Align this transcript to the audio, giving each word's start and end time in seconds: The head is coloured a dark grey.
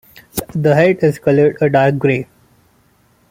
The 0.55 0.73
head 0.73 1.03
is 1.03 1.19
coloured 1.19 1.59
a 1.61 1.69
dark 1.69 1.99
grey. 1.99 2.27